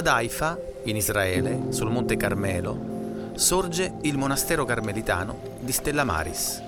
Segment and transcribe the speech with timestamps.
[0.00, 6.62] Ad Haifa, in Israele, sul monte Carmelo, sorge il monastero carmelitano di Stella Maris,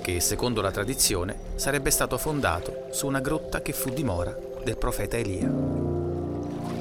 [0.00, 4.32] che secondo la tradizione sarebbe stato fondato su una grotta che fu dimora
[4.62, 5.50] del profeta Elia.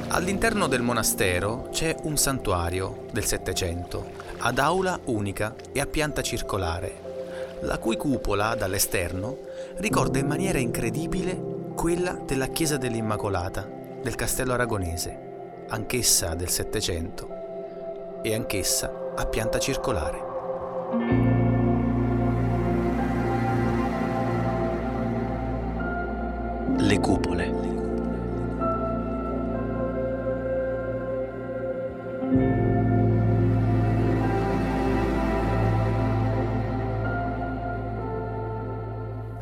[0.10, 7.58] All'interno del monastero c'è un santuario del Settecento, ad aula unica e a pianta circolare,
[7.62, 9.36] la cui cupola dall'esterno
[9.78, 11.42] ricorda in maniera incredibile
[11.74, 13.68] quella della chiesa dell'Immacolata
[14.00, 15.26] del castello aragonese
[15.70, 20.26] anch'essa del Settecento e anch'essa a pianta circolare.
[26.78, 27.77] Le cupole.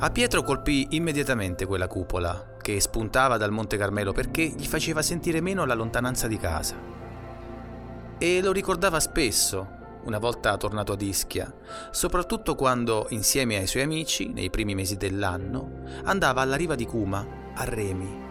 [0.06, 5.42] A Pietro colpì immediatamente quella cupola, che spuntava dal Monte Carmelo perché gli faceva sentire
[5.42, 6.76] meno la lontananza di casa.
[8.20, 9.68] E lo ricordava spesso,
[10.04, 11.52] una volta tornato ad Ischia,
[11.90, 17.26] soprattutto quando, insieme ai suoi amici, nei primi mesi dell'anno, andava alla riva di Cuma,
[17.56, 18.22] a remi,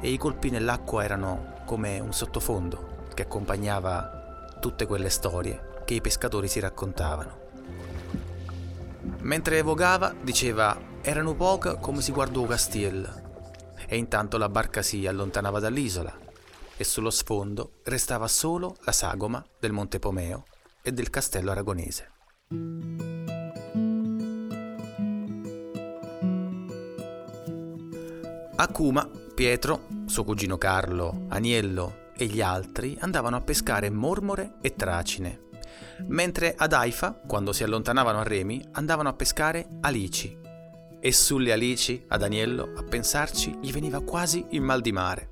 [0.00, 6.00] e i colpi nell'acqua erano come un sottofondo che accompagnava tutte quelle storie che i
[6.00, 7.42] pescatori si raccontavano.
[9.18, 13.22] Mentre vogava, diceva erano poche come si guardò Castiel
[13.86, 16.18] e intanto la barca si allontanava dall'isola
[16.76, 20.44] e sullo sfondo restava solo la sagoma del Monte Pomeo
[20.82, 22.10] e del castello aragonese.
[28.56, 34.74] A Cuma, Pietro, suo cugino Carlo, Aniello e gli altri andavano a pescare mormore e
[34.74, 35.48] tracine,
[36.06, 40.43] mentre ad Haifa, quando si allontanavano a remi, andavano a pescare alici,
[41.04, 45.28] e sulle alici, ad Aniello, a pensarci, gli veniva quasi il mal di mare.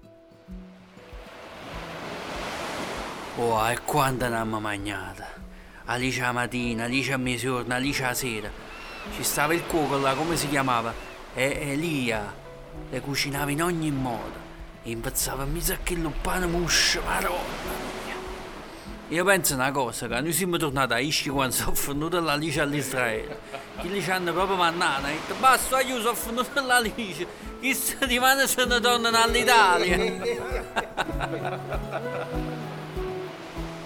[3.37, 5.27] Oh, e quanta n'amma magnata!
[5.87, 8.51] Alice a mattina, Alice a mezzogiorno, Alice a sera.
[9.17, 10.93] Ci stava il cuoco là, come si chiamava?
[11.33, 12.35] E Elia.
[12.91, 14.41] Le cucinava in ogni modo.
[14.83, 17.82] E impazzava mi sa che lo pane muscia, maronna.
[19.13, 23.41] Io penso una cosa, che noi siamo tornati a Ischia quando sono venuto la all'Israele.
[23.79, 27.27] Che ci hanno proprio mandato, hanno detto, basta, io sono venuto la lice,
[27.61, 29.99] che settimana se ne tornano all'Italia.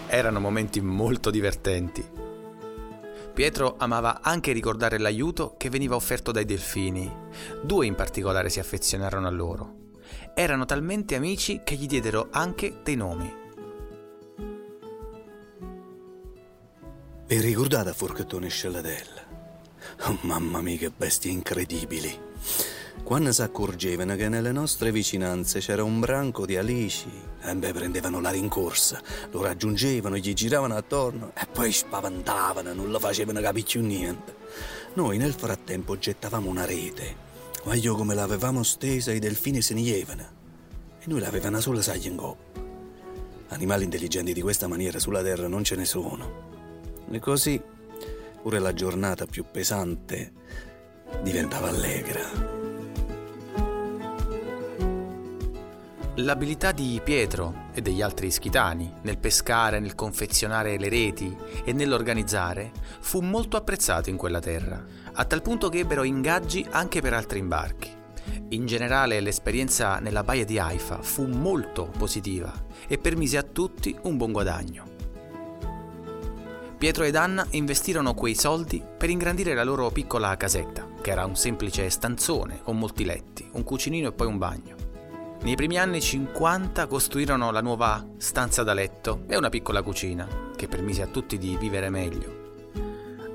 [0.07, 2.09] Erano momenti molto divertenti.
[3.35, 7.13] Pietro amava anche ricordare l'aiuto che veniva offerto dai delfini.
[7.65, 9.75] Due in particolare si affezionarono a loro.
[10.37, 13.46] Erano talmente amici che gli diedero anche dei nomi.
[17.29, 19.27] Vi ricordate Forchettone e Scelladella?
[20.03, 22.17] Oh, mamma mia, che bestie incredibili!
[23.03, 27.11] Quando si accorgevano che nelle nostre vicinanze c'era un branco di alici,
[27.43, 33.01] e beh, prendevano la rincorsa, lo raggiungevano, gli giravano attorno e poi spaventavano, non lo
[33.01, 34.37] facevano capire più niente.
[34.95, 37.17] Noi nel frattempo gettavamo una rete,
[37.65, 40.29] guaglio come l'avevamo stesa i delfini se ne ievano,
[41.01, 42.61] e noi l'avevamo solo saglia in coppa.
[43.49, 46.55] Animali intelligenti di questa maniera sulla terra non ce ne sono.
[47.11, 47.61] E così
[48.43, 50.33] pure la giornata più pesante
[51.23, 52.55] diventava allegra.
[56.21, 62.73] L'abilità di Pietro e degli altri ischitani nel pescare, nel confezionare le reti e nell'organizzare
[63.01, 64.83] fu molto apprezzato in quella terra,
[65.13, 67.91] a tal punto che ebbero ingaggi anche per altri imbarchi.
[68.51, 72.51] In generale l'esperienza nella baia di Haifa fu molto positiva
[72.89, 74.96] e permise a tutti un buon guadagno.
[76.79, 81.35] Pietro ed Anna investirono quei soldi per ingrandire la loro piccola casetta, che era un
[81.35, 84.77] semplice stanzone con molti letti, un cucinino e poi un bagno.
[85.41, 90.69] Nei primi anni 50 costruirono la nuova stanza da letto e una piccola cucina, che
[90.69, 92.45] permise a tutti di vivere meglio.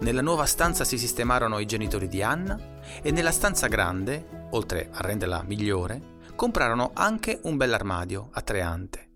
[0.02, 2.60] Nella nuova stanza si sistemarono i genitori di Anna
[3.02, 9.11] e nella stanza grande, oltre a renderla migliore, comprarono anche un bell'armadio a tre ante.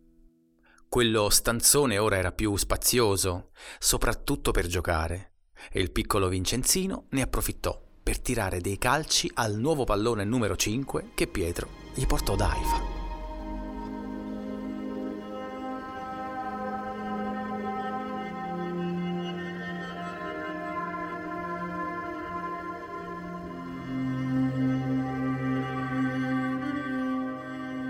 [0.96, 3.50] Quello stanzone ora era più spazioso,
[3.80, 5.34] soprattutto per giocare,
[5.70, 11.10] e il piccolo Vincenzino ne approfittò per tirare dei calci al nuovo pallone numero 5
[11.14, 12.94] che Pietro gli portò da Aifa.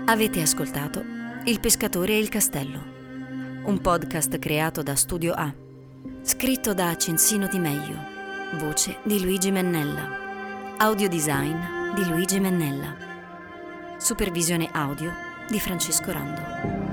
[0.06, 1.04] Avete ascoltato
[1.44, 2.95] Il pescatore e il castello
[3.66, 5.52] un podcast creato da Studio A,
[6.22, 7.96] scritto da Censino Di Meglio,
[8.60, 12.94] voce di Luigi Mennella, audio design di Luigi Mennella,
[13.98, 15.10] supervisione audio
[15.50, 16.85] di Francesco Rando.